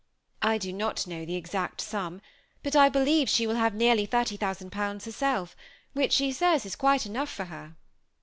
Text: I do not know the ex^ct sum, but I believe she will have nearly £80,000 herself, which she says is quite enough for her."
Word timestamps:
I 0.41 0.57
do 0.57 0.73
not 0.73 1.05
know 1.05 1.25
the 1.25 1.39
ex^ct 1.39 1.79
sum, 1.79 2.23
but 2.63 2.75
I 2.75 2.89
believe 2.89 3.29
she 3.29 3.45
will 3.45 3.57
have 3.57 3.75
nearly 3.75 4.07
£80,000 4.07 5.05
herself, 5.05 5.55
which 5.93 6.13
she 6.13 6.31
says 6.31 6.65
is 6.65 6.75
quite 6.75 7.05
enough 7.05 7.29
for 7.29 7.45
her." 7.45 7.75